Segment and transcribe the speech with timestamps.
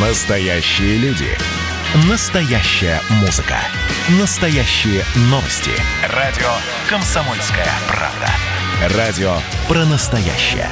[0.00, 1.26] Настоящие люди.
[2.08, 3.56] Настоящая музыка.
[4.20, 5.72] Настоящие новости.
[6.14, 6.46] Радио
[6.88, 8.96] «Комсомольская правда».
[8.96, 10.68] Радио про настоящее.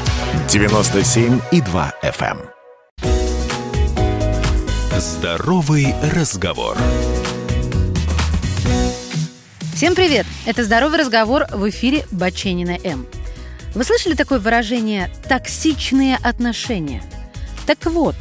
[0.47, 2.39] 97,2 FM.
[3.03, 3.21] эм.
[5.01, 6.79] Здоровый разговор.
[9.75, 10.27] Всем привет!
[10.47, 13.05] Это «Здоровый разговор» в эфире Баченина М.
[13.75, 17.03] Вы слышали такое выражение «токсичные отношения»?
[17.67, 18.15] Так вот,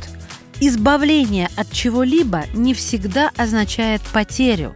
[0.60, 4.74] избавление от чего-либо не всегда означает потерю.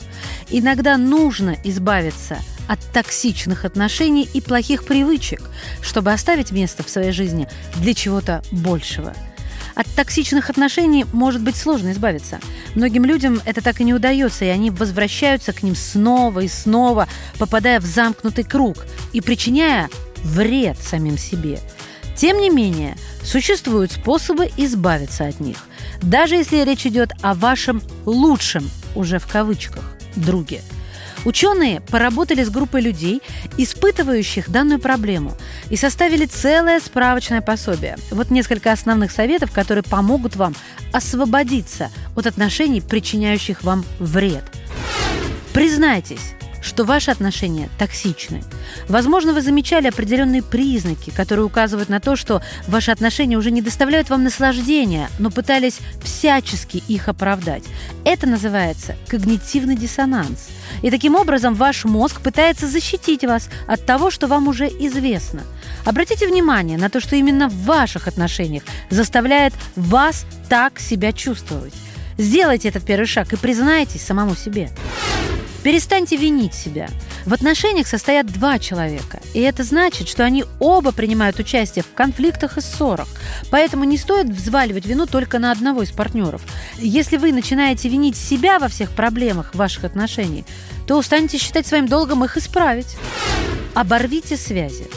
[0.50, 5.42] Иногда нужно избавиться от токсичных отношений и плохих привычек,
[5.82, 9.14] чтобы оставить место в своей жизни для чего-то большего–
[9.80, 12.42] от токсичных отношений может быть сложно избавиться.
[12.76, 17.08] Многим людям это так и не удается, и они возвращаются к ним снова и снова,
[17.38, 21.62] попадая в замкнутый круг и причиняя вред самим себе.
[22.14, 25.69] Тем не менее, существуют способы избавиться от них,
[26.02, 29.84] даже если речь идет о вашем лучшем, уже в кавычках,
[30.16, 30.62] друге–
[31.26, 33.22] Ученые поработали с группой людей,
[33.58, 35.36] испытывающих данную проблему,
[35.70, 37.98] и составили целое справочное пособие.
[38.12, 40.56] Вот несколько основных советов, которые помогут вам
[40.94, 44.44] освободиться от отношений, причиняющих вам вред.
[45.54, 48.44] Признайтесь, что ваши отношения токсичны.
[48.88, 54.10] Возможно, вы замечали определенные признаки, которые указывают на то, что ваши отношения уже не доставляют
[54.10, 57.64] вам наслаждения, но пытались всячески их оправдать.
[58.06, 60.50] Это называется когнитивный диссонанс.
[60.82, 65.42] И таким образом ваш мозг пытается защитить вас от того, что вам уже известно.
[65.86, 71.74] Обратите внимание на то, что именно в ваших отношениях заставляет вас так себя чувствовать.
[72.18, 74.70] Сделайте этот первый шаг и признайтесь самому себе.
[75.64, 76.90] Перестаньте винить себя.
[77.26, 82.58] В отношениях состоят два человека, и это значит, что они оба принимают участие в конфликтах
[82.58, 83.08] и ссорах.
[83.52, 86.42] Поэтому не стоит взваливать вину только на одного из партнеров.
[86.78, 90.46] Если вы начинаете винить себя во всех проблемах ваших отношений,
[90.88, 92.96] то устанете считать своим долгом их исправить.
[93.76, 94.88] Оборвите связи.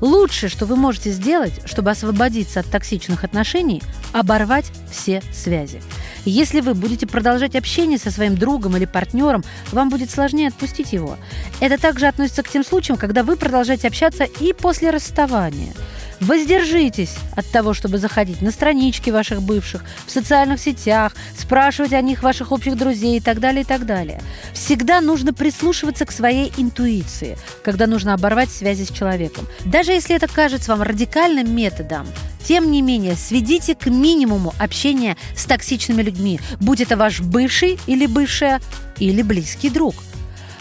[0.00, 3.80] Лучшее, что вы можете сделать, чтобы освободиться от токсичных отношений,
[4.12, 5.80] оборвать все связи.
[6.24, 11.16] Если вы будете продолжать общение со своим другом или партнером, вам будет сложнее отпустить его.
[11.60, 15.74] Это также относится к тем случаям, когда вы продолжаете общаться и после расставания–
[16.22, 22.22] Воздержитесь от того, чтобы заходить на странички ваших бывших, в социальных сетях, спрашивать о них
[22.22, 24.22] ваших общих друзей и так далее, и так далее.
[24.52, 29.48] Всегда нужно прислушиваться к своей интуиции, когда нужно оборвать связи с человеком.
[29.64, 32.06] Даже если это кажется вам радикальным методом,
[32.44, 38.06] тем не менее, сведите к минимуму общение с токсичными людьми, будь это ваш бывший или
[38.06, 38.60] бывшая,
[38.98, 39.94] или близкий друг–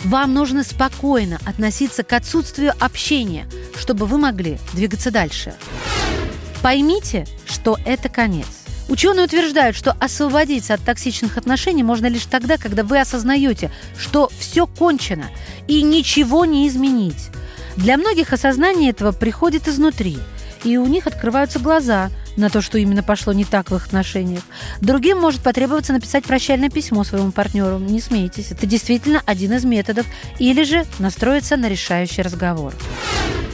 [0.03, 3.45] вам нужно спокойно относиться к отсутствию общения,
[3.77, 5.53] чтобы вы могли двигаться дальше.
[6.63, 8.47] Поймите, что это конец.
[8.89, 14.65] Ученые утверждают, что освободиться от токсичных отношений можно лишь тогда, когда вы осознаете, что все
[14.65, 15.27] кончено
[15.67, 17.29] и ничего не изменить.
[17.77, 20.17] Для многих осознание этого приходит изнутри,
[20.63, 24.43] и у них открываются глаза– на то, что именно пошло не так в их отношениях.
[24.79, 27.79] Другим может потребоваться написать прощальное письмо своему партнеру.
[27.79, 30.05] Не смейтесь, это действительно один из методов.
[30.39, 32.73] Или же настроиться на решающий разговор.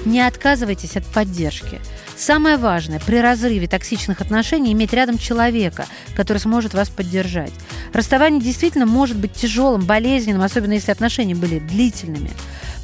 [0.06, 1.82] Не отказывайтесь от поддержки.
[2.16, 5.86] Самое важное при разрыве токсичных отношений иметь рядом человека,
[6.16, 7.52] который сможет вас поддержать.
[7.94, 12.32] Расставание действительно может быть тяжелым, болезненным, особенно если отношения были длительными.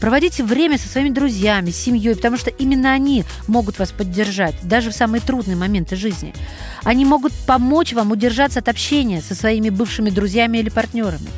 [0.03, 4.93] Проводите время со своими друзьями, семьей, потому что именно они могут вас поддержать, даже в
[4.93, 6.33] самые трудные моменты жизни.
[6.83, 11.29] Они могут помочь вам удержаться от общения со своими бывшими друзьями или партнерами.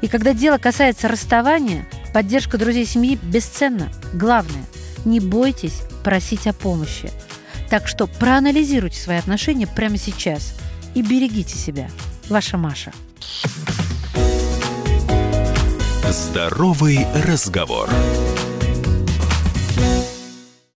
[0.00, 3.92] И когда дело касается расставания, поддержка друзей семьи бесценна.
[4.12, 4.64] Главное,
[5.04, 7.12] не бойтесь просить о помощи.
[7.68, 10.56] Так что проанализируйте свои отношения прямо сейчас
[10.96, 11.88] и берегите себя.
[12.28, 12.90] Ваша Маша.
[16.10, 17.88] Здоровый разговор.